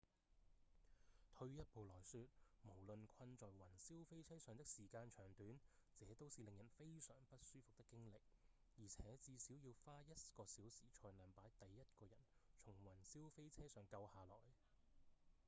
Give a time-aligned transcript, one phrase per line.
[1.31, 2.21] 退一步來說
[2.63, 5.59] 無論困在雲霄飛車上的時間長短
[5.99, 8.15] 這都是令人非常不舒服的經歷
[8.79, 12.17] 而且至少要花一個小時才能把第一個人
[12.57, 14.37] 從雲霄飛車上救下來」